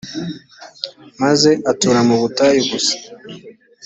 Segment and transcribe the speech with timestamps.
[1.21, 2.93] maze atura mu butayu gusa